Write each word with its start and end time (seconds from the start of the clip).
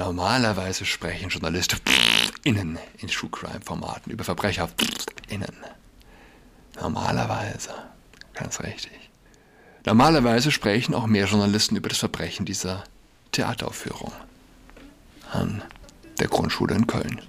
Normalerweise 0.00 0.86
sprechen 0.86 1.28
Journalisten 1.28 1.78
innen 2.44 2.78
in 3.00 3.08
True 3.08 3.28
Crime 3.28 3.60
Formaten 3.62 4.10
über 4.10 4.24
Verbrecher 4.24 4.70
innen. 5.28 5.54
Normalerweise. 6.80 7.68
Ganz 8.32 8.60
richtig. 8.60 9.10
Normalerweise 9.84 10.52
sprechen 10.52 10.94
auch 10.94 11.06
mehr 11.06 11.26
Journalisten 11.26 11.76
über 11.76 11.90
das 11.90 11.98
Verbrechen 11.98 12.46
dieser 12.46 12.84
Theateraufführung 13.32 14.10
an 15.32 15.62
der 16.18 16.28
Grundschule 16.28 16.74
in 16.74 16.86
Köln. 16.86 17.20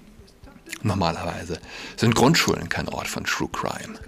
Normalerweise 0.81 1.59
sind 1.97 2.15
Grundschulen 2.15 2.69
kein 2.69 2.87
Ort 2.87 3.09
von 3.09 3.25
True 3.25 3.49
Crime. 3.51 3.99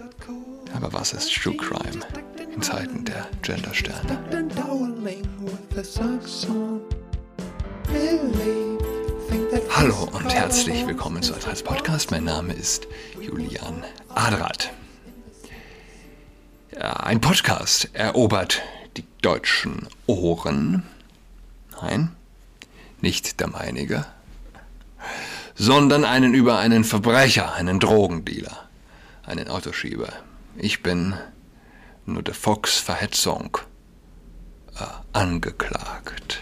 Aber 0.74 0.90
was 0.94 1.12
ist 1.12 1.34
True 1.34 1.58
Crime 1.58 2.00
in 2.54 2.62
Zeiten 2.62 3.04
der 3.04 3.28
Gendersterne? 3.42 4.18
Hallo 9.70 10.08
und 10.12 10.32
herzlich 10.32 10.86
willkommen 10.86 11.22
zu 11.22 11.34
Adress 11.34 11.62
Podcast. 11.62 12.10
Mein 12.10 12.24
Name 12.24 12.52
ist 12.52 12.86
Julian 13.20 13.84
Adrat. 14.08 14.72
Ein 16.78 17.20
Podcast 17.20 17.90
erobert 17.92 18.62
die 18.96 19.04
deutschen 19.20 19.88
Ohren. 20.06 20.84
Nein, 21.82 22.16
nicht 23.00 23.40
der 23.40 23.48
meinige, 23.48 24.06
sondern 25.54 26.04
einen 26.04 26.34
über 26.34 26.58
einen 26.58 26.84
Verbrecher, 26.84 27.52
einen 27.54 27.78
Drogendealer, 27.80 28.68
einen 29.24 29.48
Autoschieber. 29.48 30.08
Ich 30.56 30.82
bin 30.82 31.14
nur 32.06 32.22
der 32.22 32.34
Volksverhetzung 32.34 33.58
äh, 34.78 34.84
angeklagt. 35.12 36.40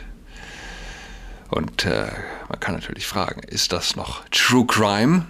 Und 1.52 1.84
äh, 1.84 2.11
man 2.48 2.61
kann 2.61 2.74
natürlich 2.74 3.06
fragen, 3.06 3.42
ist 3.42 3.73
das 3.74 3.95
noch 3.95 4.27
True 4.30 4.66
Crime? 4.66 5.27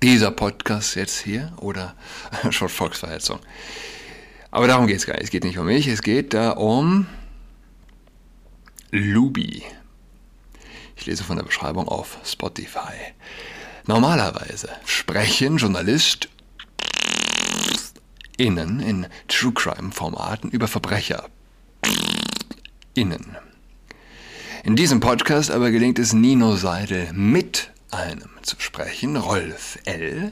Dieser 0.00 0.30
Podcast 0.30 0.94
jetzt 0.94 1.18
hier 1.18 1.52
oder 1.56 1.96
schon 2.50 2.68
Volksverhetzung? 2.68 3.40
Aber 4.52 4.68
darum 4.68 4.86
geht 4.86 4.98
es 4.98 5.06
gar 5.06 5.14
nicht. 5.14 5.24
Es 5.24 5.30
geht 5.30 5.42
nicht 5.42 5.58
um 5.58 5.66
mich, 5.66 5.88
es 5.88 6.02
geht 6.02 6.34
da 6.34 6.50
um 6.50 7.08
Lubi. 8.92 9.64
Ich 10.94 11.06
lese 11.06 11.24
von 11.24 11.36
der 11.36 11.44
Beschreibung 11.44 11.88
auf 11.88 12.18
Spotify. 12.24 13.12
Normalerweise 13.86 14.68
sprechen 14.86 15.56
Journalist 15.56 16.28
innen 18.36 18.78
in 18.78 19.08
True 19.26 19.52
Crime 19.52 19.90
Formaten 19.90 20.52
über 20.52 20.68
Verbrecher 20.68 21.28
innen. 22.94 23.36
In 24.68 24.76
diesem 24.76 25.00
Podcast 25.00 25.50
aber 25.50 25.70
gelingt 25.70 25.98
es 25.98 26.12
Nino 26.12 26.54
Seidel 26.56 27.10
mit 27.14 27.70
einem 27.90 28.28
zu 28.42 28.54
sprechen. 28.58 29.16
Rolf 29.16 29.78
L. 29.86 30.30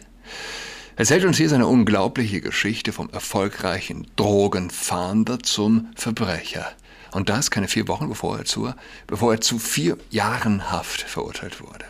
erzählt 0.94 1.24
uns 1.24 1.38
hier 1.38 1.48
seine 1.48 1.66
unglaubliche 1.66 2.42
Geschichte 2.42 2.92
vom 2.92 3.08
erfolgreichen 3.08 4.06
Drogenfahnder 4.16 5.38
zum 5.38 5.88
Verbrecher. 5.96 6.70
Und 7.12 7.30
das 7.30 7.50
keine 7.50 7.66
vier 7.66 7.88
Wochen, 7.88 8.10
bevor 8.10 8.36
er, 8.36 8.44
zu, 8.44 8.74
bevor 9.06 9.32
er 9.32 9.40
zu 9.40 9.58
vier 9.58 9.96
Jahren 10.10 10.70
Haft 10.70 11.00
verurteilt 11.00 11.62
wurde. 11.62 11.86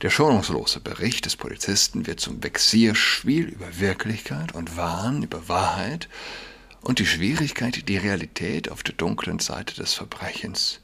Der 0.00 0.08
schonungslose 0.08 0.80
Bericht 0.80 1.26
des 1.26 1.36
Polizisten 1.36 2.06
wird 2.06 2.20
zum 2.20 2.42
Vexierspiel 2.42 3.44
über 3.44 3.78
Wirklichkeit 3.78 4.54
und 4.54 4.78
Wahn, 4.78 5.22
über 5.22 5.50
Wahrheit 5.50 6.08
und 6.80 6.98
die 6.98 7.04
Schwierigkeit, 7.04 7.86
die 7.90 7.98
Realität 7.98 8.70
auf 8.70 8.82
der 8.82 8.94
dunklen 8.94 9.38
Seite 9.38 9.74
des 9.74 9.92
Verbrechens 9.92 10.81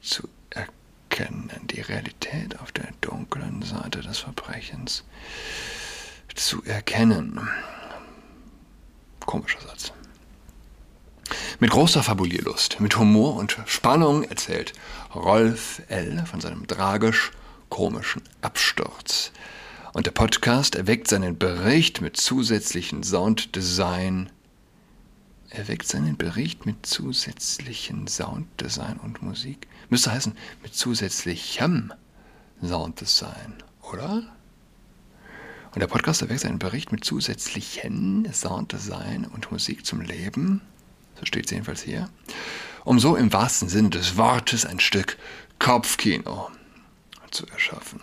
zu 0.00 0.28
erkennen, 0.50 1.50
die 1.64 1.80
Realität 1.80 2.58
auf 2.60 2.72
der 2.72 2.88
dunklen 3.00 3.62
Seite 3.62 4.00
des 4.00 4.18
Verbrechens 4.18 5.04
zu 6.34 6.62
erkennen. 6.64 7.48
Komischer 9.26 9.60
Satz. 9.60 9.92
Mit 11.60 11.70
großer 11.70 12.02
Fabulierlust, 12.02 12.80
mit 12.80 12.96
Humor 12.96 13.36
und 13.36 13.58
Spannung 13.66 14.24
erzählt 14.24 14.72
Rolf 15.14 15.82
L. 15.88 16.24
von 16.26 16.40
seinem 16.40 16.66
tragisch 16.66 17.30
komischen 17.68 18.22
Absturz. 18.40 19.30
Und 19.92 20.06
der 20.06 20.12
Podcast 20.12 20.74
erweckt 20.74 21.08
seinen 21.08 21.38
Bericht 21.38 22.00
mit 22.00 22.16
zusätzlichen 22.16 23.02
Sounddesign 23.02 24.30
erweckt 25.50 25.86
seinen 25.86 26.16
Bericht 26.16 26.64
mit 26.64 26.86
zusätzlichen 26.86 28.06
Sounddesign 28.06 28.98
und 28.98 29.22
Musik. 29.22 29.66
Müsste 29.88 30.12
heißen, 30.12 30.36
mit 30.62 30.74
zusätzlichem 30.74 31.92
Sounddesign, 32.62 33.54
oder? 33.92 34.22
Und 35.72 35.80
der 35.80 35.86
Podcast 35.86 36.22
erweckt 36.22 36.40
seinen 36.40 36.58
Bericht 36.58 36.92
mit 36.92 37.04
zusätzlichen 37.04 38.32
Sounddesign 38.32 39.24
und 39.24 39.50
Musik 39.52 39.84
zum 39.84 40.00
Leben. 40.00 40.60
So 41.18 41.26
steht 41.26 41.46
es 41.46 41.50
jedenfalls 41.50 41.82
hier. 41.82 42.08
Um 42.84 42.98
so 42.98 43.16
im 43.16 43.32
wahrsten 43.32 43.68
Sinne 43.68 43.90
des 43.90 44.16
Wortes 44.16 44.64
ein 44.64 44.80
Stück 44.80 45.16
Kopfkino 45.58 46.50
zu 47.30 47.46
erschaffen. 47.46 48.00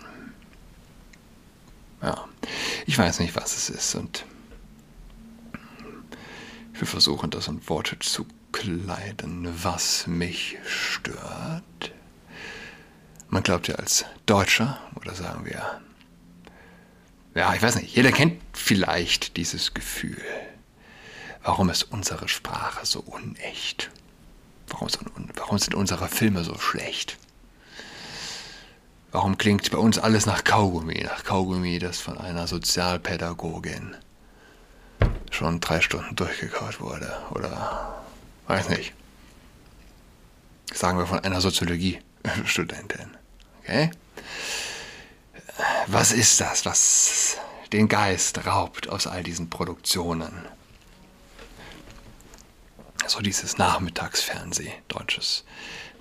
Ja, 2.01 2.27
ich 2.85 2.97
weiß 2.97 3.19
nicht, 3.19 3.35
was 3.35 3.57
es 3.57 3.69
ist 3.69 3.95
und 3.95 4.23
will 6.79 6.87
versuchen, 6.87 7.29
das 7.29 7.47
in 7.47 7.67
Worte 7.69 7.99
zu 7.99 8.25
kleiden, 8.51 9.47
was 9.63 10.07
mich 10.07 10.57
stört. 10.65 11.91
Man 13.29 13.43
glaubt 13.43 13.67
ja 13.67 13.75
als 13.75 14.05
Deutscher, 14.25 14.79
oder 14.95 15.13
sagen 15.13 15.45
wir, 15.45 15.81
ja, 17.35 17.53
ich 17.53 17.61
weiß 17.61 17.75
nicht, 17.75 17.95
jeder 17.95 18.11
kennt 18.11 18.41
vielleicht 18.53 19.37
dieses 19.37 19.73
Gefühl. 19.73 20.21
Warum 21.43 21.69
ist 21.69 21.83
unsere 21.83 22.27
Sprache 22.27 22.85
so 22.85 22.99
unecht? 23.01 23.91
Warum, 24.67 24.89
warum 25.35 25.57
sind 25.59 25.75
unsere 25.75 26.07
Filme 26.07 26.43
so 26.43 26.57
schlecht? 26.57 27.17
Warum 29.11 29.37
klingt 29.37 29.71
bei 29.71 29.77
uns 29.77 29.97
alles 29.99 30.25
nach 30.25 30.43
Kaugummi, 30.43 31.03
nach 31.03 31.23
Kaugummi, 31.23 31.79
das 31.79 31.99
von 31.99 32.17
einer 32.17 32.47
Sozialpädagogin 32.47 33.95
schon 35.31 35.59
drei 35.59 35.81
Stunden 35.81 36.15
durchgekaut 36.15 36.79
wurde. 36.79 37.15
Oder 37.31 38.03
weiß 38.47 38.69
nicht. 38.69 38.93
Sagen 40.73 40.97
wir 40.97 41.07
von 41.07 41.19
einer 41.19 41.41
Soziologie-Studentin. 41.41 43.15
Okay? 43.61 43.91
Was 45.87 46.11
ist 46.11 46.39
das, 46.39 46.65
was 46.65 47.37
den 47.71 47.87
Geist 47.87 48.45
raubt 48.45 48.89
aus 48.89 49.07
all 49.07 49.23
diesen 49.23 49.49
Produktionen? 49.49 50.45
So 53.07 53.21
dieses 53.21 53.57
Nachmittagsfernsehen, 53.57 54.73
deutsches 54.89 55.45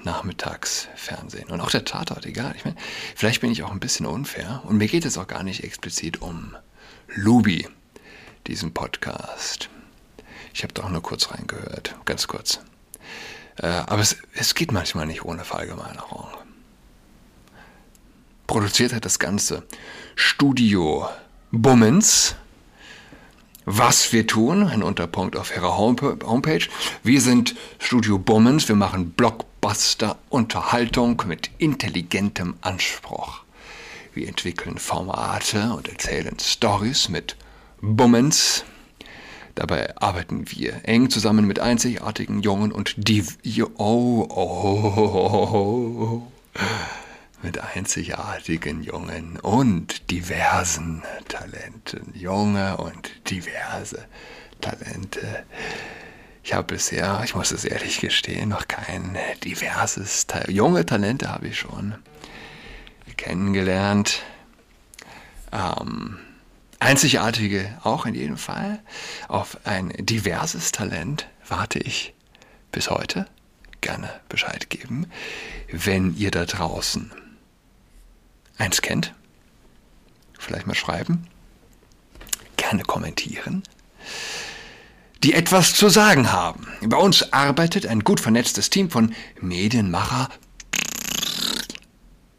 Nachmittagsfernsehen. 0.02 1.50
Und 1.50 1.60
auch 1.60 1.70
der 1.70 1.84
Tatort, 1.84 2.26
egal. 2.26 2.54
Ich 2.56 2.64
meine, 2.64 2.76
vielleicht 3.14 3.40
bin 3.40 3.52
ich 3.52 3.62
auch 3.62 3.70
ein 3.70 3.80
bisschen 3.80 4.06
unfair. 4.06 4.62
Und 4.64 4.76
mir 4.76 4.88
geht 4.88 5.04
es 5.04 5.16
auch 5.16 5.28
gar 5.28 5.44
nicht 5.44 5.62
explizit 5.62 6.20
um 6.20 6.56
Lubi 7.08 7.68
diesen 8.46 8.72
Podcast. 8.72 9.68
Ich 10.54 10.62
habe 10.62 10.72
doch 10.72 10.88
nur 10.88 11.02
kurz 11.02 11.30
reingehört, 11.30 11.96
ganz 12.04 12.28
kurz. 12.28 12.60
Äh, 13.58 13.66
aber 13.66 14.00
es, 14.00 14.16
es 14.34 14.54
geht 14.54 14.72
manchmal 14.72 15.06
nicht 15.06 15.24
ohne 15.24 15.44
Verallgemeinerung. 15.44 16.28
Produziert 18.46 18.92
hat 18.92 19.04
das 19.04 19.18
Ganze 19.18 19.64
Studio 20.14 21.08
Bummens. 21.50 22.36
Was 23.68 24.12
wir 24.12 24.28
tun, 24.28 24.68
ein 24.68 24.84
Unterpunkt 24.84 25.36
auf 25.36 25.52
ihrer 25.54 25.76
Homepage. 25.76 26.68
Wir 27.02 27.20
sind 27.20 27.56
Studio 27.80 28.16
Bummens, 28.16 28.68
wir 28.68 28.76
machen 28.76 29.10
Blockbuster-Unterhaltung 29.10 31.20
mit 31.26 31.50
intelligentem 31.58 32.54
Anspruch. 32.60 33.40
Wir 34.14 34.28
entwickeln 34.28 34.78
Formate 34.78 35.72
und 35.72 35.88
erzählen 35.88 36.38
Stories 36.38 37.08
mit 37.08 37.34
Bummens. 37.80 38.64
Dabei 39.54 39.96
arbeiten 39.96 40.50
wir 40.50 40.80
eng 40.84 41.08
zusammen 41.08 41.46
mit 41.46 41.60
einzigartigen 41.60 42.42
Jungen 42.42 42.72
und 42.72 43.08
Div 43.08 43.38
oh, 43.78 44.26
oh, 44.28 44.32
oh, 45.54 46.32
mit 47.42 47.58
einzigartigen 47.58 48.82
Jungen 48.82 49.38
und 49.40 50.10
diversen 50.10 51.02
Talenten. 51.28 52.12
Junge 52.14 52.76
und 52.76 53.30
diverse 53.30 54.04
Talente. 54.60 55.44
Ich 56.42 56.52
habe 56.52 56.74
bisher, 56.74 57.22
ich 57.24 57.34
muss 57.34 57.50
es 57.50 57.64
ehrlich 57.64 58.00
gestehen, 58.00 58.50
noch 58.50 58.68
kein 58.68 59.16
diverses 59.42 60.26
Talent. 60.26 60.50
Junge 60.50 60.84
Talente 60.84 61.32
habe 61.32 61.48
ich 61.48 61.58
schon 61.58 61.94
kennengelernt. 63.16 64.22
Ähm, 65.50 66.18
Einzigartige 66.78 67.78
auch 67.82 68.06
in 68.06 68.14
jedem 68.14 68.36
Fall. 68.36 68.80
Auf 69.28 69.58
ein 69.64 69.92
diverses 69.98 70.72
Talent 70.72 71.26
warte 71.48 71.78
ich 71.78 72.14
bis 72.72 72.90
heute. 72.90 73.26
gerne 73.80 74.10
Bescheid 74.28 74.68
geben, 74.68 75.06
wenn 75.70 76.16
ihr 76.16 76.30
da 76.30 76.44
draußen 76.44 77.12
eins 78.58 78.82
kennt. 78.82 79.14
Vielleicht 80.38 80.66
mal 80.66 80.74
schreiben. 80.74 81.28
Gerne 82.56 82.82
kommentieren. 82.82 83.62
Die 85.22 85.34
etwas 85.34 85.74
zu 85.74 85.88
sagen 85.88 86.32
haben. 86.32 86.66
Bei 86.82 86.96
uns 86.96 87.32
arbeitet 87.32 87.86
ein 87.86 88.00
gut 88.00 88.20
vernetztes 88.20 88.70
Team 88.70 88.90
von 88.90 89.14
Medienmacher, 89.40 90.28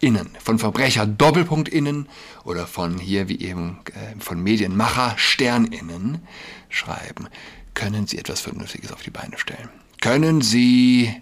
innen, 0.00 0.30
von 0.42 0.58
Verbrecher 0.58 1.06
Doppelpunkt 1.06 1.68
innen 1.68 2.08
oder 2.44 2.66
von 2.66 2.98
hier 2.98 3.28
wie 3.28 3.40
eben 3.40 3.80
äh, 3.94 4.20
von 4.20 4.42
Medienmacher 4.42 5.14
Stern 5.16 5.66
innen 5.66 6.22
schreiben, 6.68 7.28
können 7.74 8.06
sie 8.06 8.18
etwas 8.18 8.40
Vernünftiges 8.40 8.92
auf 8.92 9.02
die 9.02 9.10
Beine 9.10 9.38
stellen? 9.38 9.68
Können 10.00 10.42
sie 10.42 11.14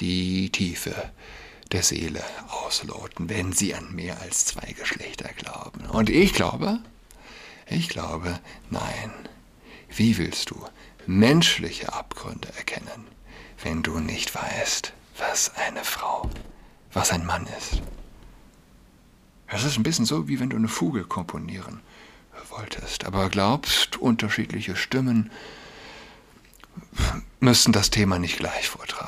die 0.00 0.50
Tiefe 0.50 0.94
der 1.72 1.82
Seele 1.82 2.22
ausloten, 2.48 3.28
wenn 3.28 3.52
sie 3.52 3.74
an 3.74 3.94
mehr 3.94 4.20
als 4.20 4.46
zwei 4.46 4.72
Geschlechter 4.72 5.30
glauben. 5.36 5.86
Und 5.86 6.10
ich 6.10 6.34
glaube, 6.34 6.78
ich 7.66 7.88
glaube, 7.88 8.38
nein. 8.70 9.12
Wie 9.94 10.16
willst 10.16 10.50
du 10.50 10.64
menschliche 11.06 11.92
Abgründe 11.92 12.48
erkennen, 12.56 13.06
wenn 13.62 13.82
du 13.82 13.98
nicht 13.98 14.34
weißt, 14.34 14.92
was 15.18 15.54
eine 15.56 15.84
Frau, 15.84 16.30
was 16.92 17.10
ein 17.10 17.26
Mann 17.26 17.46
ist? 17.58 17.82
Es 19.48 19.64
ist 19.64 19.76
ein 19.76 19.82
bisschen 19.82 20.06
so, 20.06 20.28
wie 20.28 20.40
wenn 20.40 20.48
du 20.48 20.56
eine 20.56 20.68
Fuge 20.68 21.04
komponieren 21.04 21.80
wolltest, 22.48 23.04
aber 23.04 23.28
glaubst, 23.28 23.96
unterschiedliche 23.98 24.76
Stimmen 24.76 25.30
müssten 27.40 27.72
das 27.72 27.90
Thema 27.90 28.18
nicht 28.18 28.38
gleich 28.38 28.68
vortragen. 28.68 29.01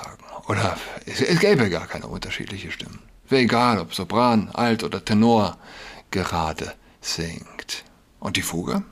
Oder 0.46 0.78
es, 1.06 1.20
es 1.20 1.40
gäbe 1.40 1.70
gar 1.70 1.86
keine 1.86 2.06
unterschiedliche 2.06 2.70
Stimmen. 2.70 3.00
Wäre 3.28 3.42
egal, 3.42 3.78
ob 3.78 3.94
Sopran, 3.94 4.50
Alt 4.50 4.84
oder 4.84 5.04
Tenor 5.04 5.58
gerade 6.10 6.74
singt. 7.00 7.84
Und 8.20 8.36
die 8.36 8.42
Fuge 8.42 8.82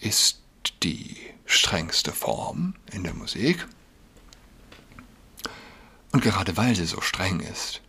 ist 0.00 0.40
die 0.82 1.16
strengste 1.44 2.12
Form 2.12 2.74
in 2.92 3.04
der 3.04 3.14
Musik. 3.14 3.66
Und 6.12 6.22
gerade 6.22 6.56
weil 6.56 6.74
sie 6.74 6.86
so 6.86 7.00
streng 7.00 7.40
ist, 7.40 7.80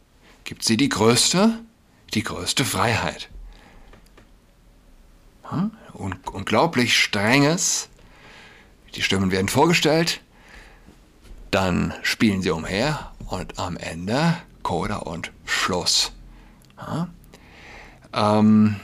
gibt 0.44 0.63
sie 0.63 0.78
die 0.78 0.90
größte, 0.90 1.60
die 2.13 2.24
größte 2.24 2.66
Freiheit. 2.66 3.30
Hm? 5.44 5.72
unglaublich 5.94 6.98
strenges. 6.98 7.90
Die 8.95 9.02
Stimmen 9.02 9.31
werden 9.31 9.50
vorgestellt, 9.50 10.22
dann 11.51 11.94
spielen 12.04 12.42
sie 12.42 12.51
umher 12.51 13.12
und 13.28 13.60
am 13.60 13.78
Ende 13.78 14.38
Coda 14.63 14.98
und 14.98 15.31
Schluss. 15.46 16.12
Ja. 16.78 17.10
Ähm, 18.13 18.80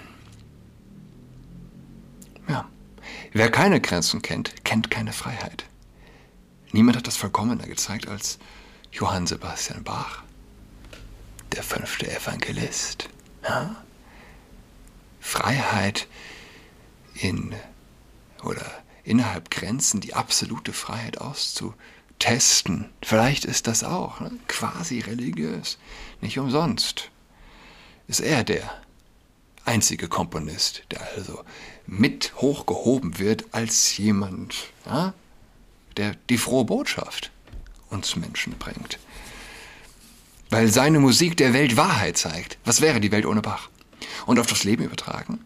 ja. 2.47 2.67
Wer 3.33 3.51
keine 3.51 3.81
Grenzen 3.81 4.21
kennt, 4.21 4.63
kennt 4.63 4.89
keine 4.89 5.13
Freiheit. 5.13 5.65
Niemand 6.71 6.97
hat 6.97 7.07
das 7.07 7.17
vollkommener 7.17 7.67
gezeigt 7.67 8.07
als 8.07 8.39
Johann 8.91 9.27
Sebastian 9.27 9.83
Bach, 9.83 10.23
der 11.53 11.63
fünfte 11.63 12.09
Evangelist. 12.09 13.09
Ja. 13.43 13.75
Freiheit 15.19 16.07
in 17.15 17.55
oder 18.43 18.65
innerhalb 19.03 19.49
Grenzen 19.49 20.01
die 20.01 20.13
absolute 20.13 20.73
Freiheit 20.73 21.19
auszuüben 21.19 21.75
testen. 22.19 22.89
Vielleicht 23.01 23.45
ist 23.45 23.67
das 23.67 23.83
auch 23.83 24.19
ne? 24.19 24.31
quasi 24.47 24.99
religiös. 24.99 25.77
Nicht 26.21 26.39
umsonst 26.39 27.09
ist 28.07 28.21
er 28.21 28.43
der 28.43 28.69
einzige 29.65 30.07
Komponist, 30.07 30.83
der 30.91 31.01
also 31.15 31.43
mit 31.87 32.33
hochgehoben 32.37 33.19
wird 33.19 33.45
als 33.51 33.97
jemand, 33.97 34.55
ja, 34.85 35.13
der 35.97 36.15
die 36.29 36.37
frohe 36.37 36.65
Botschaft 36.65 37.31
uns 37.89 38.15
Menschen 38.15 38.57
bringt. 38.57 38.99
Weil 40.49 40.67
seine 40.67 40.99
Musik 40.99 41.37
der 41.37 41.53
Welt 41.53 41.77
Wahrheit 41.77 42.17
zeigt. 42.17 42.57
Was 42.65 42.81
wäre 42.81 42.99
die 42.99 43.11
Welt 43.11 43.25
ohne 43.25 43.41
Bach? 43.41 43.69
Und 44.25 44.39
auf 44.39 44.47
das 44.47 44.63
Leben 44.63 44.83
übertragen? 44.83 45.43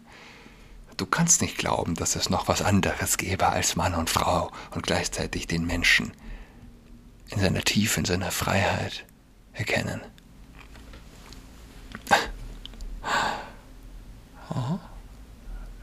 Du 0.96 1.06
kannst 1.06 1.40
nicht 1.40 1.56
glauben, 1.56 1.94
dass 1.94 2.16
es 2.16 2.28
noch 2.28 2.48
was 2.48 2.60
anderes 2.60 3.16
gäbe 3.16 3.48
als 3.48 3.76
Mann 3.76 3.94
und 3.94 4.10
Frau 4.10 4.52
und 4.72 4.82
gleichzeitig 4.82 5.46
den 5.46 5.64
Menschen 5.64 6.12
in 7.30 7.40
seiner 7.40 7.62
Tiefe, 7.62 8.00
in 8.00 8.06
seiner 8.06 8.30
Freiheit 8.30 9.04
erkennen. 9.52 10.00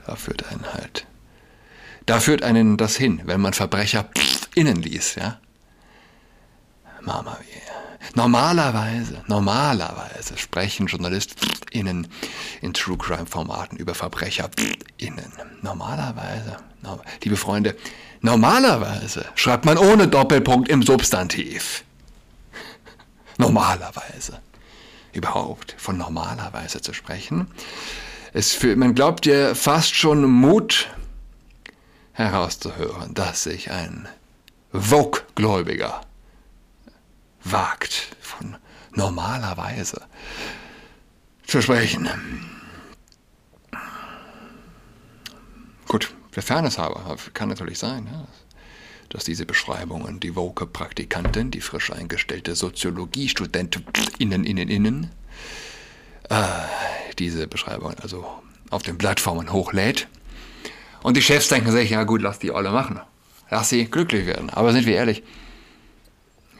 Da 0.06 0.16
führt 0.16 0.46
einen 0.50 0.74
halt. 0.74 1.06
Da 2.06 2.22
führt 2.22 2.42
einen 2.42 2.78
das 2.78 2.96
hin, 2.96 3.22
wenn 3.26 3.42
man 3.42 3.52
Verbrecher 3.52 4.10
innen 4.56 4.82
liest, 4.82 5.18
ja. 5.18 5.40
Mama 7.02 7.38
wie. 7.42 8.16
Normalerweise, 8.16 9.24
normalerweise 9.28 10.38
sprechen 10.38 10.88
JournalistInnen 11.78 12.08
in 12.62 12.74
True 12.74 12.98
Crime 12.98 13.26
Formaten 13.26 13.78
über 13.78 13.94
VerbrecherInnen. 13.94 15.32
Normalerweise, 15.62 16.58
liebe 17.24 17.38
Freunde, 17.38 17.76
Normalerweise 18.22 19.26
schreibt 19.36 19.66
man 19.66 19.78
ohne 19.78 20.08
Doppelpunkt 20.08 20.70
im 20.70 20.82
Substantiv. 20.82 21.84
Normalerweise. 23.38 24.42
Überhaupt 25.14 25.76
von 25.78 25.98
normalerweise 25.98 26.82
zu 26.82 26.94
sprechen. 26.94 27.48
Es 28.34 28.54
für, 28.54 28.76
man 28.76 28.96
glaubt 28.96 29.28
ja 29.28 29.54
fast 29.54 29.96
schon 29.96 30.24
Mut 30.26 30.90
herauszuhören, 32.14 33.14
dass 33.14 33.44
sich 33.44 33.70
ein 33.70 34.08
Vogue-Gläubiger 34.74 36.02
wagt, 37.44 38.16
von 38.20 38.58
normalerweise 38.92 40.02
zu 41.48 41.62
sprechen. 41.62 42.10
Gut, 45.88 46.14
der 46.36 46.44
Fairness 46.44 46.78
halber 46.78 47.16
kann 47.34 47.50
natürlich 47.50 47.80
sein, 47.80 48.08
dass 49.10 49.24
diese 49.24 49.46
Beschreibungen 49.46 50.20
die 50.20 50.36
woke 50.36 50.68
Praktikantin, 50.68 51.50
die 51.50 51.62
frisch 51.62 51.92
eingestellte 51.92 52.56
Soziologiestudentin 52.56 53.86
innen, 54.20 54.44
innen, 54.44 54.68
innen, 54.68 55.12
äh, 56.30 56.44
diese 57.18 57.48
Beschreibungen 57.48 57.96
also 58.02 58.26
auf 58.70 58.84
den 58.84 58.98
Plattformen 58.98 59.54
hochlädt. 59.54 60.08
Und 61.02 61.16
die 61.16 61.22
Chefs 61.22 61.48
denken 61.48 61.72
sich, 61.72 61.90
ja 61.90 62.04
gut, 62.04 62.22
lass 62.22 62.40
die 62.40 62.52
alle 62.52 62.72
machen. 62.72 63.00
Lass 63.50 63.70
sie 63.70 63.86
glücklich 63.86 64.26
werden. 64.26 64.50
Aber 64.50 64.74
sind 64.74 64.86
wir 64.86 64.96
ehrlich, 64.96 65.24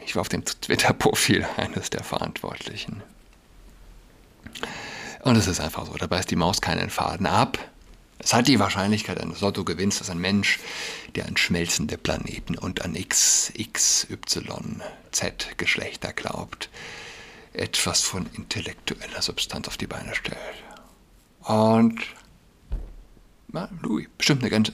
ich 0.06 0.16
war 0.16 0.22
auf 0.22 0.30
dem 0.30 0.42
Twitter-Profil 0.42 1.46
eines 1.58 1.90
der 1.90 2.02
Verantwortlichen. 2.02 3.02
Und 5.22 5.36
es 5.36 5.46
ist 5.46 5.60
einfach 5.60 5.86
so, 5.86 5.94
da 5.94 6.06
beißt 6.06 6.30
die 6.30 6.36
Maus 6.36 6.60
keinen 6.60 6.90
Faden 6.90 7.26
ab. 7.26 7.58
Es 8.18 8.34
hat 8.34 8.48
die 8.48 8.58
Wahrscheinlichkeit 8.58 9.20
eines 9.20 9.40
Lotto-Gewinns, 9.40 9.98
dass 9.98 10.10
ein 10.10 10.18
Mensch, 10.18 10.58
der 11.14 11.26
an 11.26 11.36
schmelzende 11.36 11.96
Planeten 11.96 12.56
und 12.58 12.82
an 12.82 12.94
X, 12.94 13.52
X, 13.54 14.06
Y, 14.10 14.82
Z 15.12 15.56
Geschlechter 15.56 16.12
glaubt, 16.12 16.68
etwas 17.52 18.02
von 18.02 18.26
intellektueller 18.34 19.22
Substanz 19.22 19.68
auf 19.68 19.76
die 19.76 19.86
Beine 19.86 20.14
stellt. 20.14 20.38
Und 21.42 22.00
na, 23.48 23.68
Louis, 23.82 24.08
bestimmt 24.18 24.42
eine 24.42 24.50
ganz 24.50 24.72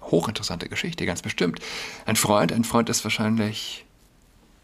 hochinteressante 0.00 0.68
Geschichte, 0.68 1.06
ganz 1.06 1.22
bestimmt. 1.22 1.60
Ein 2.06 2.16
Freund, 2.16 2.52
ein 2.52 2.64
Freund 2.64 2.88
ist 2.88 3.04
wahrscheinlich 3.04 3.84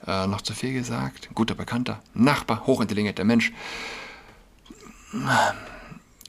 äh, 0.06 0.26
noch 0.26 0.42
zu 0.42 0.54
viel 0.54 0.72
gesagt, 0.72 1.28
guter 1.34 1.54
Bekannter, 1.54 2.02
Nachbar, 2.14 2.66
hochintelligenter 2.66 3.24
Mensch. 3.24 3.52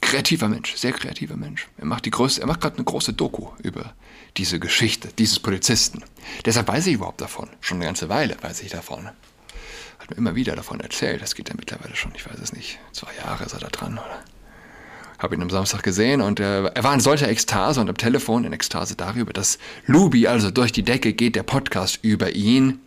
Kreativer 0.00 0.48
Mensch, 0.48 0.74
sehr 0.76 0.92
kreativer 0.92 1.36
Mensch. 1.36 1.68
Er 1.76 1.84
macht, 1.84 2.06
macht 2.06 2.60
gerade 2.60 2.76
eine 2.76 2.84
große 2.84 3.12
Doku 3.12 3.48
über 3.62 3.92
diese 4.36 4.58
Geschichte 4.58 5.08
dieses 5.18 5.40
Polizisten. 5.40 6.02
Deshalb 6.44 6.68
weiß 6.68 6.86
ich 6.86 6.94
überhaupt 6.94 7.20
davon. 7.20 7.48
Schon 7.60 7.78
eine 7.78 7.86
ganze 7.86 8.08
Weile 8.08 8.36
weiß 8.40 8.62
ich 8.62 8.70
davon. 8.70 9.06
Hat 9.98 10.10
mir 10.10 10.16
immer 10.16 10.34
wieder 10.34 10.54
davon 10.54 10.80
erzählt. 10.80 11.20
Das 11.20 11.34
geht 11.34 11.48
ja 11.48 11.54
mittlerweile 11.56 11.96
schon, 11.96 12.12
ich 12.14 12.24
weiß 12.26 12.38
es 12.40 12.52
nicht, 12.52 12.78
zwei 12.92 13.10
Jahre 13.22 13.44
ist 13.44 13.52
er 13.52 13.60
da 13.60 13.68
dran? 13.68 14.00
Habe 15.18 15.34
ihn 15.34 15.42
am 15.42 15.50
Samstag 15.50 15.82
gesehen 15.82 16.20
und 16.20 16.38
äh, 16.38 16.66
er 16.66 16.84
war 16.84 16.94
in 16.94 17.00
solcher 17.00 17.28
Ekstase 17.28 17.80
und 17.80 17.88
am 17.88 17.96
Telefon 17.96 18.44
in 18.44 18.52
Ekstase 18.52 18.94
darüber, 18.94 19.32
dass 19.32 19.58
Lubi 19.84 20.28
also 20.28 20.52
durch 20.52 20.70
die 20.70 20.84
Decke 20.84 21.12
geht, 21.12 21.34
der 21.34 21.42
Podcast 21.42 21.98
über 22.02 22.30
ihn 22.30 22.78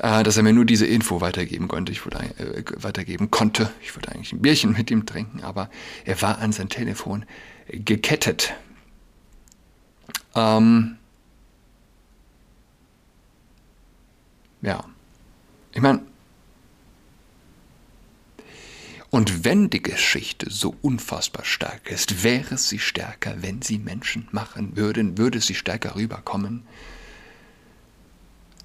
äh, 0.00 0.22
dass 0.22 0.36
er 0.36 0.42
mir 0.42 0.54
nur 0.54 0.64
diese 0.64 0.86
Info 0.86 1.20
weitergeben 1.20 1.68
konnte. 1.68 1.92
Ich 1.92 2.04
wollte, 2.04 2.18
äh, 2.18 2.64
weitergeben 2.82 3.30
konnte. 3.30 3.70
Ich 3.82 3.94
wollte 3.94 4.10
eigentlich 4.12 4.32
ein 4.32 4.40
Bierchen 4.40 4.72
mit 4.72 4.90
ihm 4.90 5.04
trinken, 5.04 5.42
aber 5.42 5.70
er 6.04 6.20
war 6.22 6.38
an 6.38 6.52
sein 6.52 6.70
Telefon 6.70 7.26
gekettet. 7.68 8.54
Ähm, 10.34 10.96
ja, 14.62 14.84
ich 15.72 15.82
meine, 15.82 16.00
und 19.10 19.44
wenn 19.44 19.68
die 19.68 19.82
Geschichte 19.82 20.46
so 20.48 20.74
unfassbar 20.80 21.44
stark 21.44 21.90
ist, 21.90 22.22
wäre 22.22 22.56
sie 22.56 22.78
stärker, 22.78 23.34
wenn 23.42 23.60
sie 23.60 23.78
Menschen 23.78 24.28
machen 24.30 24.76
würden, 24.76 25.18
würde 25.18 25.40
sie 25.40 25.54
stärker 25.54 25.96
rüberkommen. 25.96 26.62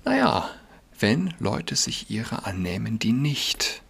Naja, 0.06 0.50
wenn 1.00 1.34
Leute 1.40 1.76
sich 1.76 2.10
ihrer 2.10 2.46
annehmen, 2.46 3.00
die 3.00 3.12
nicht 3.12 3.82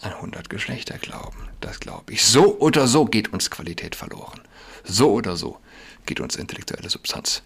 an 0.00 0.12
100 0.12 0.50
Geschlechter 0.50 0.98
glauben. 0.98 1.48
Das 1.60 1.80
glaube 1.80 2.12
ich. 2.12 2.24
So 2.24 2.58
oder 2.58 2.86
so 2.86 3.06
geht 3.06 3.32
uns 3.32 3.50
Qualität 3.50 3.94
verloren. 3.94 4.40
So 4.84 5.12
oder 5.12 5.36
so 5.36 5.58
geht 6.04 6.20
uns 6.20 6.36
intellektuelle 6.36 6.90
Substanz 6.90 7.42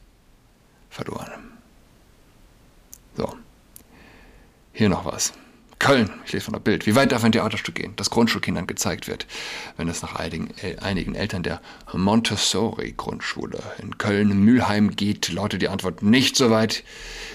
verloren. 0.90 1.30
So. 3.16 3.36
Hier 4.72 4.88
noch 4.88 5.04
was. 5.04 5.32
Köln, 5.80 6.10
ich 6.26 6.32
lese 6.32 6.44
von 6.44 6.52
der 6.52 6.60
Bild. 6.60 6.86
Wie 6.86 6.94
weit 6.94 7.10
darf 7.10 7.24
ein 7.24 7.32
Theaterstück 7.32 7.74
gehen, 7.74 7.94
das 7.96 8.10
Grundschulkindern 8.10 8.66
gezeigt 8.66 9.08
wird, 9.08 9.26
wenn 9.78 9.88
es 9.88 10.02
nach 10.02 10.14
einigen, 10.14 10.50
äh, 10.62 10.76
einigen 10.76 11.14
Eltern 11.14 11.42
der 11.42 11.62
Montessori-Grundschule 11.94 13.58
in 13.82 13.96
Köln-Mülheim 13.96 14.94
geht, 14.94 15.32
lautet 15.32 15.62
die 15.62 15.68
Antwort 15.68 16.02
nicht 16.02 16.36
so 16.36 16.50
weit, 16.50 16.84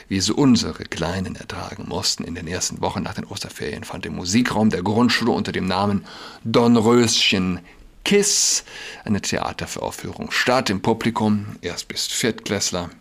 wie 0.09 0.17
es 0.17 0.29
unsere 0.29 0.83
Kleinen 0.83 1.35
ertragen 1.35 1.85
mussten. 1.87 2.23
In 2.23 2.35
den 2.35 2.47
ersten 2.47 2.81
Wochen 2.81 3.01
nach 3.01 3.15
den 3.15 3.25
Osterferien 3.25 3.83
fand 3.83 4.05
im 4.05 4.15
Musikraum 4.15 4.69
der 4.69 4.83
Grundschule 4.83 5.31
unter 5.31 5.51
dem 5.51 5.65
Namen 5.65 6.05
Dornröschen 6.43 7.61
Kiss 8.03 8.63
eine 9.03 9.21
Theateraufführung 9.21 10.29
statt. 10.29 10.69
Im 10.69 10.83
Publikum, 10.83 11.55
erst 11.61 11.87
bis 11.87 12.05
Viertklässler, 12.05 12.91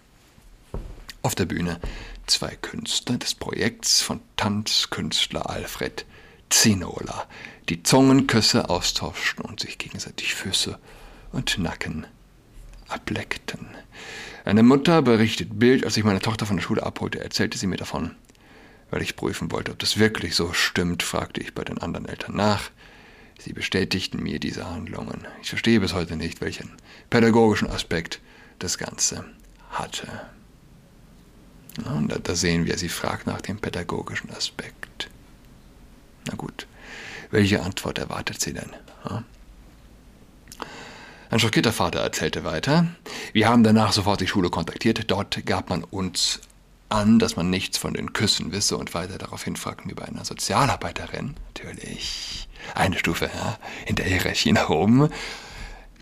auf 1.21 1.35
der 1.35 1.45
Bühne 1.45 1.81
zwei 2.27 2.55
Künstler 2.57 3.19
des 3.19 3.35
Projekts 3.35 4.01
von 4.01 4.21
Tanzkünstler 4.37 5.49
Alfred 5.49 6.05
Zinola, 6.51 7.27
die 7.69 7.83
Zungenküsse 7.83 8.69
austauschten 8.69 9.45
und 9.45 9.61
sich 9.61 9.79
gegenseitig 9.79 10.35
Füße 10.35 10.79
und 11.33 11.59
Nacken 11.59 12.07
ableckten. 12.89 13.67
Eine 14.45 14.63
Mutter 14.63 15.03
berichtet 15.03 15.59
Bild, 15.59 15.85
als 15.85 15.97
ich 15.97 16.05
meine 16.05 16.21
Tochter 16.21 16.47
von 16.47 16.57
der 16.57 16.63
Schule 16.63 16.83
abholte, 16.83 17.21
erzählte 17.21 17.59
sie 17.59 17.67
mir 17.67 17.77
davon. 17.77 18.15
Weil 18.91 19.03
ich 19.03 19.17
prüfen 19.17 19.51
wollte, 19.51 19.73
ob 19.73 19.79
das 19.79 19.99
wirklich 19.99 20.37
so 20.37 20.53
stimmt, 20.53 21.03
fragte 21.03 21.41
ich 21.41 21.55
bei 21.55 21.65
den 21.65 21.79
anderen 21.79 22.07
Eltern 22.07 22.37
nach. 22.37 22.71
Sie 23.39 23.53
bestätigten 23.53 24.23
mir 24.23 24.39
diese 24.39 24.69
Handlungen. 24.71 25.27
Ich 25.43 25.49
verstehe 25.49 25.81
bis 25.81 25.95
heute 25.95 26.17
nicht, 26.17 26.41
welchen 26.41 26.71
pädagogischen 27.11 27.69
Aspekt 27.69 28.21
das 28.59 28.79
Ganze 28.79 29.25
hatte. 29.71 30.09
Und 31.85 32.13
da, 32.23 32.35
sehen 32.35 32.67
wir, 32.67 32.79
sie 32.79 32.89
fragt 32.89 33.27
nach 33.27 33.41
dem 33.41 33.59
pädagogischen 33.59 34.31
Aspekt. 34.31 35.11
Na 36.27 36.35
gut, 36.37 36.67
welche 37.31 37.63
Antwort 37.63 37.99
erwartet 37.99 38.41
sie 38.41 38.53
denn? 38.53 38.71
Ein 41.31 41.41
schockierter 41.41 41.73
Vater 41.73 42.01
erzählte 42.01 42.45
weiter. 42.45 42.87
Wir 43.33 43.49
haben 43.49 43.65
danach 43.65 43.93
sofort 43.93 44.21
die 44.21 44.29
Schule 44.29 44.51
kontaktiert. 44.51 45.11
Dort 45.11 45.45
gab 45.47 45.69
man 45.69 45.83
uns 45.83 46.41
an, 46.89 47.19
dass 47.19 47.35
man 47.35 47.51
nichts 47.51 47.77
von 47.77 47.95
den 47.95 48.13
Küssen 48.13 48.53
wisse 48.53 48.77
und 48.77 48.95
weiter 48.95 49.19
daraufhin 49.19 49.57
fragten 49.57 49.91
wir 49.91 49.97
bei 49.97 50.05
einer 50.05 50.25
Sozialarbeiterin, 50.25 51.35
natürlich 51.49 52.49
eine 52.75 52.99
Stufe 52.99 53.31
ja, 53.35 53.59
in 53.87 53.97
der 53.97 54.07
Hierarchie 54.07 54.53
nach 54.53 54.71
oben, 54.71 55.09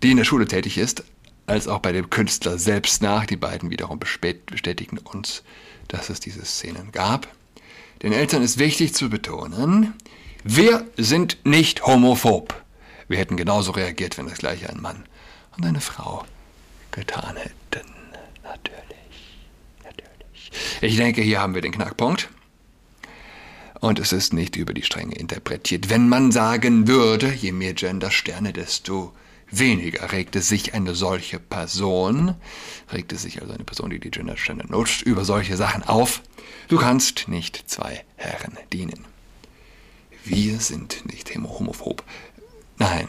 die 0.03 0.11
in 0.11 0.17
der 0.17 0.23
Schule 0.23 0.45
tätig 0.45 0.77
ist, 0.77 1.03
als 1.53 1.67
auch 1.67 1.79
bei 1.79 1.91
dem 1.91 2.09
Künstler 2.09 2.57
selbst 2.57 3.01
nach. 3.01 3.25
Die 3.25 3.37
beiden 3.37 3.69
wiederum 3.69 3.99
bestätigen 3.99 4.97
uns, 4.97 5.43
dass 5.87 6.09
es 6.09 6.19
diese 6.19 6.43
Szenen 6.43 6.91
gab. 6.91 7.27
Den 8.01 8.11
Eltern 8.11 8.41
ist 8.41 8.57
wichtig 8.57 8.93
zu 8.93 9.09
betonen, 9.09 9.93
wir 10.43 10.85
sind 10.97 11.37
nicht 11.45 11.85
homophob. 11.85 12.61
Wir 13.07 13.17
hätten 13.19 13.37
genauso 13.37 13.71
reagiert, 13.71 14.17
wenn 14.17 14.27
das 14.27 14.39
gleiche 14.39 14.69
ein 14.69 14.81
Mann 14.81 15.05
und 15.55 15.65
eine 15.65 15.79
Frau 15.79 16.25
getan 16.91 17.37
hätten. 17.37 17.87
Natürlich. 18.43 19.43
Natürlich. 19.83 20.51
Ich 20.81 20.97
denke, 20.97 21.21
hier 21.21 21.39
haben 21.39 21.53
wir 21.53 21.61
den 21.61 21.71
Knackpunkt. 21.71 22.29
Und 23.79 23.99
es 23.99 24.11
ist 24.11 24.33
nicht 24.33 24.55
über 24.55 24.73
die 24.73 24.83
Stränge 24.83 25.15
interpretiert. 25.15 25.89
Wenn 25.89 26.09
man 26.09 26.31
sagen 26.31 26.87
würde, 26.87 27.31
je 27.31 27.51
mehr 27.51 27.73
Gendersterne, 27.73 28.53
desto 28.53 29.13
weniger 29.59 30.11
regte 30.11 30.41
sich 30.41 30.73
eine 30.73 30.95
solche 30.95 31.39
Person, 31.39 32.35
regte 32.91 33.15
sich 33.17 33.41
also 33.41 33.53
eine 33.53 33.63
Person, 33.63 33.89
die 33.89 33.99
die 33.99 34.11
Gendersterne 34.11 34.65
nutzt, 34.65 35.01
über 35.03 35.25
solche 35.25 35.57
Sachen 35.57 35.83
auf. 35.83 36.21
Du 36.67 36.77
kannst 36.77 37.27
nicht 37.27 37.69
zwei 37.69 38.03
Herren 38.15 38.57
dienen. 38.71 39.05
Wir 40.23 40.59
sind 40.59 41.05
nicht 41.05 41.33
homophob. 41.35 42.03
Nein, 42.77 43.07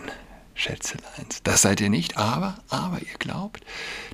Schätzeleins, 0.54 1.42
das 1.42 1.62
seid 1.62 1.80
ihr 1.80 1.90
nicht, 1.90 2.16
aber, 2.16 2.58
aber 2.68 3.00
ihr 3.00 3.18
glaubt, 3.18 3.64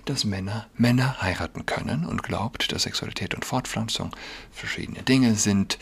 dass 0.04 0.25
Männer 0.25 0.68
Männer 0.75 1.20
heiraten 1.20 1.66
können 1.66 2.06
und 2.06 2.22
glaubt, 2.22 2.72
dass 2.72 2.84
Sexualität 2.84 3.34
und 3.34 3.44
Fortpflanzung 3.44 4.14
verschiedene 4.50 5.02
Dinge 5.02 5.34
sind. 5.34 5.78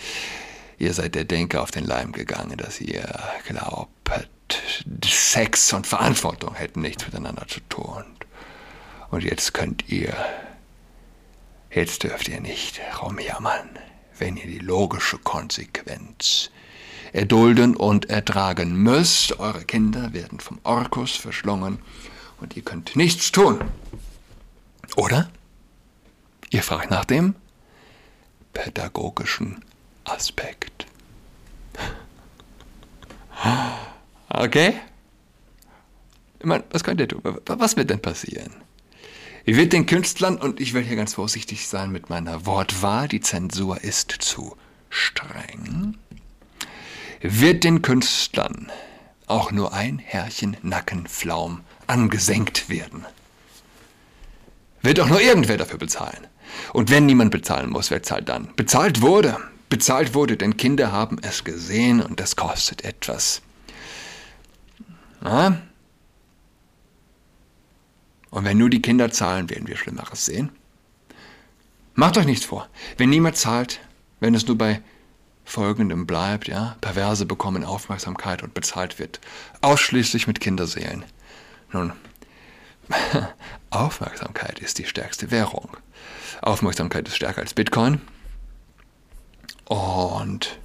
Ihr 0.79 0.95
seid 0.95 1.15
der 1.15 1.25
Denker 1.25 1.63
auf 1.63 1.71
den 1.71 1.85
Leim 1.85 2.13
gegangen, 2.13 2.57
dass 2.57 2.81
ihr 2.81 3.07
glaubt, 3.47 3.91
Sex 5.05 5.73
und 5.73 5.87
Verantwortung 5.87 6.55
hätten 6.55 6.81
nichts 6.81 7.05
miteinander 7.05 7.47
zu 7.49 7.61
tun. 7.69 8.05
Und 9.11 9.25
jetzt 9.25 9.55
könnt 9.55 9.89
ihr, 9.89 10.15
jetzt 11.71 12.03
dürft 12.05 12.29
ihr 12.29 12.41
nicht 12.41 12.81
rumjammern, 13.03 13.71
wenn 14.19 14.37
ihr 14.37 14.47
die 14.47 14.59
logische 14.59 15.19
Konsequenz 15.19 16.51
erdulden 17.13 17.75
und 17.75 18.09
ertragen 18.11 18.75
müsst. 18.75 19.39
Eure 19.39 19.65
Kinder 19.65 20.13
werden 20.13 20.41
vom 20.41 20.61
Orkus 20.63 21.17
verschlungen 21.17 21.79
und 22.41 22.57
ihr 22.57 22.63
könnt 22.63 22.97
nichts 22.97 23.33
tun. 23.33 23.61
Oder? 24.97 25.31
Ihr 26.51 26.63
fragt 26.63 26.91
nach 26.91 27.05
dem 27.05 27.35
pädagogischen 28.53 29.65
Aspekt. 30.11 30.87
Okay? 34.31 34.75
Ich 36.38 36.45
meine, 36.45 36.65
was 36.71 36.85
könnt 36.85 37.00
ihr 37.00 37.09
tun? 37.09 37.23
Was 37.47 37.77
wird 37.77 37.91
denn 37.91 38.00
passieren? 38.00 38.53
Ihr 39.47 39.57
wird 39.57 39.73
den 39.73 39.87
Künstlern, 39.87 40.37
und 40.37 40.61
ich 40.61 40.75
will 40.75 40.83
hier 40.83 40.97
ganz 40.97 41.15
vorsichtig 41.15 41.67
sein 41.67 41.91
mit 41.91 42.11
meiner 42.11 42.45
Wortwahl, 42.45 43.09
die 43.09 43.21
Zensur 43.21 43.83
ist 43.83 44.12
zu 44.12 44.57
streng, 44.91 45.97
wird 47.23 47.65
den 47.65 47.81
Künstlern 47.81 48.71
auch 49.27 49.50
nur 49.50 49.73
ein 49.73 49.99
Härchen 49.99 50.57
Nackenflaum 50.62 51.62
angesenkt 51.87 52.69
werden. 52.69 53.07
Wird 54.83 55.00
auch 55.00 55.09
nur 55.09 55.21
irgendwer 55.21 55.57
dafür 55.57 55.79
bezahlen. 55.79 56.27
Und 56.73 56.91
wenn 56.91 57.07
niemand 57.07 57.31
bezahlen 57.31 57.71
muss, 57.71 57.91
wer 57.91 58.03
zahlt 58.03 58.29
dann? 58.29 58.55
Bezahlt 58.55 59.03
wurde. 59.03 59.37
Bezahlt 59.69 60.15
wurde, 60.15 60.37
denn 60.37 60.57
Kinder 60.57 60.93
haben 60.93 61.19
es 61.23 61.45
gesehen 61.45 62.01
und 62.01 62.21
es 62.21 62.37
kostet 62.37 62.85
etwas. 62.85 63.43
Na? 65.21 65.61
Und 68.31 68.45
wenn 68.45 68.59
nur 68.59 68.71
die 68.71 68.83
Kinder 68.83 69.11
zahlen, 69.11 69.51
werden 69.51 69.69
wir 69.69 69.77
Schlimmeres 69.77 70.25
sehen. 70.25 70.51
Macht 71.95 72.17
euch 72.17 72.27
nichts 72.27 72.45
vor. 72.45 72.69
Wenn 72.97 73.11
niemand 73.11 73.37
zahlt, 73.37 73.81
wenn 74.21 74.35
es 74.35 74.47
nur 74.47 74.57
bei 74.57 74.83
folgendem 75.45 76.07
bleibt, 76.07 76.47
ja, 76.47 76.77
Perverse 76.81 77.27
bekommen 77.27 77.65
Aufmerksamkeit 77.65 78.43
und 78.43 78.55
bezahlt 78.55 78.99
wird 78.99 79.21
ausschließlich 79.63 80.27
mit 80.27 80.41
Kinderseelen. 80.41 81.05
Nun, 81.73 81.93
Aufmerksamkeit 83.71 84.59
ist 84.59 84.79
die 84.79 84.85
stärkste 84.85 85.31
Währung. 85.31 85.77
Aufmerksamkeit 86.43 87.09
ist 87.09 87.17
stärker 87.17 87.41
als 87.41 87.55
Bitcoin. 87.55 88.01
Und 89.69 90.59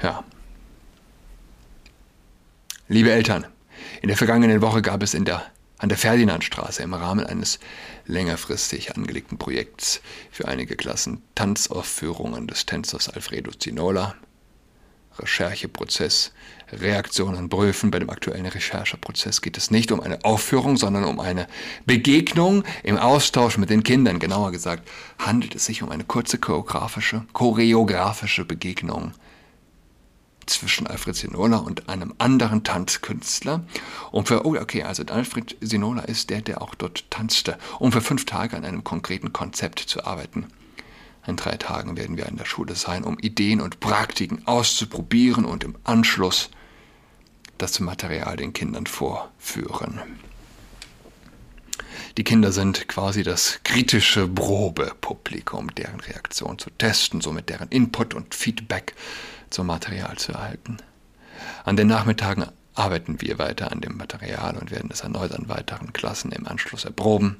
ja. 0.00 0.24
Liebe 2.86 3.10
Eltern, 3.10 3.46
in 4.00 4.08
der 4.08 4.16
vergangenen 4.16 4.62
Woche 4.62 4.80
gab 4.80 5.02
es 5.02 5.14
in 5.14 5.24
der, 5.24 5.44
an 5.78 5.88
der 5.88 5.98
Ferdinandstraße 5.98 6.82
im 6.82 6.94
Rahmen 6.94 7.26
eines 7.26 7.58
längerfristig 8.06 8.96
angelegten 8.96 9.38
Projekts 9.38 10.00
für 10.30 10.46
einige 10.46 10.76
Klassen 10.76 11.22
Tanzaufführungen 11.34 12.46
des 12.46 12.64
Tänzers 12.64 13.08
Alfredo 13.08 13.50
Zinola 13.50 14.14
Rechercheprozess, 15.18 16.32
Reaktionen 16.72 17.48
prüfen. 17.48 17.90
Bei 17.90 17.98
dem 17.98 18.10
aktuellen 18.10 18.46
Rechercheprozess 18.46 19.42
geht 19.42 19.56
es 19.58 19.70
nicht 19.70 19.92
um 19.92 20.00
eine 20.00 20.24
Aufführung, 20.24 20.76
sondern 20.76 21.04
um 21.04 21.20
eine 21.20 21.46
Begegnung 21.86 22.64
im 22.82 22.96
Austausch 22.96 23.58
mit 23.58 23.70
den 23.70 23.82
Kindern. 23.82 24.18
Genauer 24.18 24.52
gesagt 24.52 24.88
handelt 25.18 25.54
es 25.54 25.64
sich 25.64 25.82
um 25.82 25.90
eine 25.90 26.04
kurze 26.04 26.38
choreografische, 26.38 27.24
choreografische 27.32 28.44
Begegnung 28.44 29.12
zwischen 30.46 30.86
Alfred 30.86 31.16
Sinola 31.16 31.58
und 31.58 31.88
einem 31.88 32.14
anderen 32.18 32.64
Tanzkünstler. 32.64 33.64
Und 34.10 34.28
für, 34.28 34.44
oh, 34.44 34.56
okay, 34.56 34.82
also 34.82 35.04
Alfred 35.06 35.56
Sinola 35.60 36.02
ist 36.02 36.30
der, 36.30 36.42
der 36.42 36.60
auch 36.60 36.74
dort 36.74 37.10
tanzte, 37.10 37.56
um 37.78 37.92
für 37.92 38.00
fünf 38.00 38.26
Tage 38.26 38.56
an 38.56 38.64
einem 38.64 38.84
konkreten 38.84 39.32
Konzept 39.32 39.78
zu 39.78 40.04
arbeiten. 40.04 40.46
In 41.26 41.36
drei 41.36 41.56
Tagen 41.56 41.96
werden 41.96 42.16
wir 42.16 42.26
in 42.26 42.36
der 42.36 42.44
Schule 42.44 42.74
sein, 42.74 43.04
um 43.04 43.18
Ideen 43.18 43.60
und 43.60 43.80
Praktiken 43.80 44.46
auszuprobieren 44.46 45.44
und 45.44 45.64
im 45.64 45.76
Anschluss 45.84 46.50
das 47.58 47.78
Material 47.80 48.36
den 48.36 48.52
Kindern 48.52 48.86
vorführen. 48.86 50.00
Die 52.16 52.24
Kinder 52.24 52.52
sind 52.52 52.88
quasi 52.88 53.22
das 53.22 53.60
kritische 53.62 54.26
Probepublikum, 54.26 55.72
deren 55.74 56.00
Reaktion 56.00 56.58
zu 56.58 56.70
testen, 56.70 57.20
somit 57.20 57.48
deren 57.48 57.68
Input 57.68 58.14
und 58.14 58.34
Feedback 58.34 58.94
zum 59.50 59.66
Material 59.66 60.16
zu 60.16 60.32
erhalten. 60.32 60.78
An 61.64 61.76
den 61.76 61.86
Nachmittagen 61.86 62.46
arbeiten 62.74 63.20
wir 63.20 63.38
weiter 63.38 63.70
an 63.70 63.80
dem 63.80 63.96
Material 63.96 64.56
und 64.56 64.70
werden 64.70 64.90
es 64.92 65.00
erneut 65.00 65.32
an 65.32 65.48
weiteren 65.48 65.92
Klassen 65.92 66.32
im 66.32 66.46
Anschluss 66.46 66.84
erproben. 66.84 67.36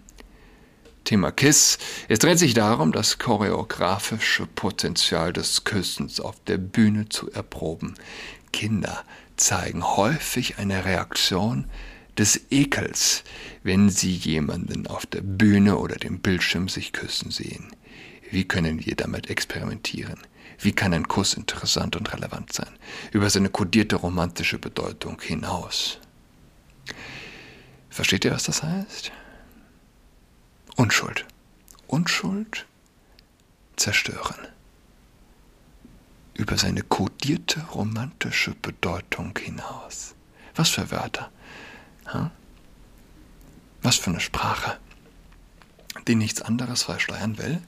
Thema 1.04 1.32
KISS. 1.32 1.78
Es 2.08 2.18
dreht 2.18 2.38
sich 2.38 2.54
darum, 2.54 2.92
das 2.92 3.18
choreografische 3.18 4.46
Potenzial 4.46 5.32
des 5.32 5.64
Küssens 5.64 6.20
auf 6.20 6.36
der 6.46 6.58
Bühne 6.58 7.08
zu 7.08 7.30
erproben. 7.30 7.94
Kinder 8.52 9.04
zeigen 9.36 9.84
häufig 9.84 10.58
eine 10.58 10.84
Reaktion 10.84 11.66
des 12.18 12.40
Ekels, 12.50 13.24
wenn 13.62 13.88
sie 13.88 14.14
jemanden 14.14 14.86
auf 14.86 15.06
der 15.06 15.22
Bühne 15.22 15.78
oder 15.78 15.96
dem 15.96 16.20
Bildschirm 16.20 16.68
sich 16.68 16.92
küssen 16.92 17.30
sehen. 17.30 17.74
Wie 18.30 18.44
können 18.44 18.84
wir 18.84 18.94
damit 18.94 19.30
experimentieren? 19.30 20.20
Wie 20.58 20.72
kann 20.72 20.92
ein 20.92 21.08
Kuss 21.08 21.34
interessant 21.34 21.96
und 21.96 22.12
relevant 22.12 22.52
sein? 22.52 22.68
Über 23.12 23.30
seine 23.30 23.48
kodierte 23.48 23.96
romantische 23.96 24.58
Bedeutung 24.58 25.20
hinaus. 25.20 25.98
Versteht 27.88 28.24
ihr, 28.24 28.32
was 28.32 28.44
das 28.44 28.62
heißt? 28.62 29.10
Unschuld. 30.80 31.26
Unschuld 31.88 32.66
zerstören. 33.76 34.48
Über 36.32 36.56
seine 36.56 36.80
kodierte 36.80 37.60
romantische 37.64 38.54
Bedeutung 38.54 39.38
hinaus. 39.38 40.14
Was 40.54 40.70
für 40.70 40.90
Wörter. 40.90 41.30
Hm? 42.06 42.30
Was 43.82 43.96
für 43.96 44.08
eine 44.08 44.20
Sprache, 44.20 44.78
die 46.08 46.14
nichts 46.14 46.40
anderes 46.40 46.84
verschleiern 46.84 47.36
will, 47.36 47.60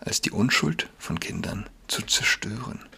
als 0.00 0.22
die 0.22 0.30
Unschuld 0.30 0.88
von 0.98 1.20
Kindern 1.20 1.68
zu 1.88 2.00
zerstören. 2.00 2.88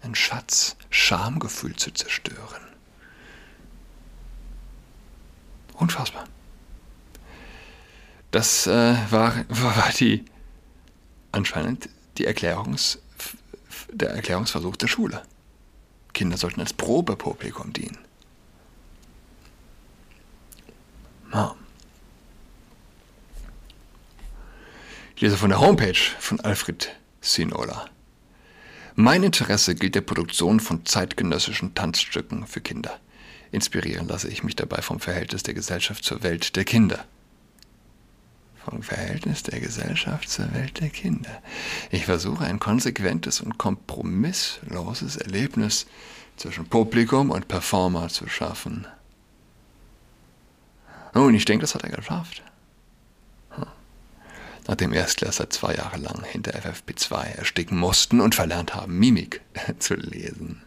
Ein 0.00 0.14
Schatz, 0.14 0.76
Schamgefühl 0.90 1.74
zu 1.74 1.90
zerstören. 1.90 2.62
Unfassbar. 5.72 6.28
Das 8.34 8.66
äh, 8.66 8.96
war, 9.12 9.44
war 9.48 9.90
die 9.96 10.24
anscheinend 11.30 11.88
die 12.18 12.24
Erklärungs, 12.24 12.98
der 13.92 14.10
Erklärungsversuch 14.10 14.74
der 14.74 14.88
Schule. 14.88 15.22
Kinder 16.14 16.36
sollten 16.36 16.58
als 16.58 16.72
Probepublikum 16.72 17.72
dienen. 17.72 17.96
Ja. 21.32 21.54
Ich 25.14 25.22
lese 25.22 25.36
von 25.36 25.50
der 25.50 25.60
Homepage 25.60 25.94
von 26.18 26.40
Alfred 26.40 26.92
Sinola. 27.20 27.88
Mein 28.96 29.22
Interesse 29.22 29.76
gilt 29.76 29.94
der 29.94 30.00
Produktion 30.00 30.58
von 30.58 30.84
zeitgenössischen 30.84 31.76
Tanzstücken 31.76 32.48
für 32.48 32.60
Kinder. 32.60 32.98
Inspirieren 33.52 34.08
lasse 34.08 34.26
ich 34.26 34.42
mich 34.42 34.56
dabei 34.56 34.82
vom 34.82 34.98
Verhältnis 34.98 35.44
der 35.44 35.54
Gesellschaft 35.54 36.02
zur 36.02 36.24
Welt 36.24 36.56
der 36.56 36.64
Kinder 36.64 37.04
vom 38.64 38.82
Verhältnis 38.82 39.42
der 39.42 39.60
Gesellschaft 39.60 40.28
zur 40.28 40.52
Welt 40.54 40.80
der 40.80 40.90
Kinder. 40.90 41.42
Ich 41.90 42.06
versuche 42.06 42.44
ein 42.44 42.58
konsequentes 42.58 43.40
und 43.40 43.58
kompromissloses 43.58 45.16
Erlebnis 45.16 45.86
zwischen 46.36 46.66
Publikum 46.66 47.30
und 47.30 47.48
Performer 47.48 48.08
zu 48.08 48.28
schaffen. 48.28 48.86
Nun, 51.14 51.34
ich 51.34 51.44
denke, 51.44 51.62
das 51.62 51.74
hat 51.74 51.84
er 51.84 51.90
geschafft. 51.90 52.42
Hm. 53.50 53.66
Nachdem 54.66 54.92
Erstklässler 54.92 55.50
zwei 55.50 55.74
Jahre 55.74 55.98
lang 55.98 56.24
hinter 56.24 56.52
FFP2 56.52 57.36
ersticken 57.36 57.78
mussten 57.78 58.20
und 58.20 58.34
verlernt 58.34 58.74
haben, 58.74 58.98
Mimik 58.98 59.40
zu 59.78 59.94
lesen, 59.94 60.62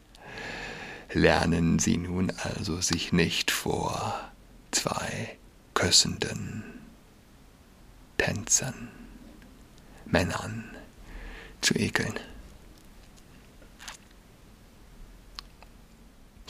lernen 1.12 1.80
sie 1.80 1.98
nun 1.98 2.32
also 2.44 2.80
sich 2.80 3.12
nicht 3.12 3.52
vor 3.52 4.32
zwei 4.72 5.38
Küssenden 5.74 6.77
Tänzern, 8.38 8.90
Männern 10.06 10.64
zu 11.62 11.74
ekeln. 11.76 12.14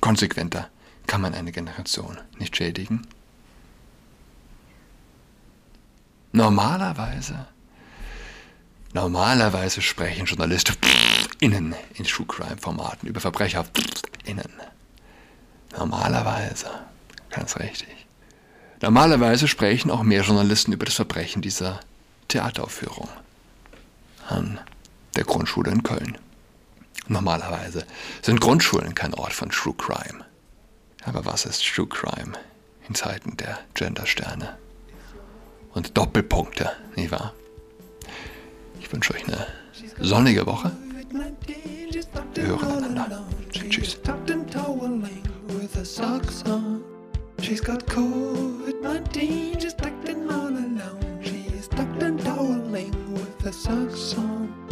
Konsequenter 0.01 0.69
kann 1.07 1.21
man 1.21 1.33
eine 1.33 1.53
Generation 1.53 2.17
nicht 2.39 2.57
schädigen. 2.57 3.07
Normalerweise, 6.33 7.47
normalerweise 8.93 9.81
sprechen 9.81 10.25
Journalisten 10.25 10.75
innen 11.39 11.73
in 11.93 12.03
True 12.03 12.27
Crime 12.27 12.57
Formaten 12.57 13.07
über 13.07 13.21
Verbrecher 13.21 13.65
innen. 14.25 14.51
Normalerweise, 15.71 16.69
ganz 17.29 17.57
richtig. 17.57 18.06
Normalerweise 18.81 19.47
sprechen 19.47 19.89
auch 19.89 20.03
mehr 20.03 20.21
Journalisten 20.21 20.71
über 20.71 20.85
das 20.85 20.95
Verbrechen 20.95 21.41
dieser 21.41 21.79
Theateraufführung 22.27 23.09
an 24.27 24.59
der 25.15 25.23
Grundschule 25.23 25.71
in 25.71 25.83
Köln. 25.83 26.17
Normalerweise 27.07 27.85
sind 28.21 28.41
Grundschulen 28.41 28.93
kein 28.93 29.13
Ort 29.13 29.33
von 29.33 29.49
True 29.49 29.73
Crime. 29.77 30.25
Aber 31.05 31.25
was 31.25 31.45
ist 31.45 31.65
True 31.65 31.87
Crime 31.87 32.33
in 32.87 32.95
Zeiten 32.95 33.37
der 33.37 33.59
Gendersterne? 33.73 34.57
Und 35.73 35.97
Doppelpunkte, 35.97 36.71
nicht 36.95 37.11
wahr? 37.11 37.33
Ich 38.79 38.91
wünsche 38.91 39.13
euch 39.13 39.25
eine 39.27 39.47
sonnige 39.99 40.45
Woche. 40.45 40.71
Wir 42.33 42.47
hören 42.47 42.83
einander. 42.83 43.23
Tschüss. 43.51 43.97
She's 48.67 48.75
got 48.81 49.03
COVID-19, 49.05 49.61
she's 49.61 49.73
tucked 49.75 50.09
in 50.09 50.29
all 50.29 50.49
alone. 50.49 51.21
She's 51.23 51.69
tucked 51.69 52.03
and 52.03 52.19
toweling 52.19 53.13
with 53.13 53.41
her 53.43 53.51
socks 53.53 54.17
on. 54.17 54.66